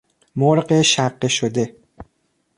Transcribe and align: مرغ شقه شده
مرغ 0.35 0.81
شقه 0.81 1.27
شده 1.27 1.75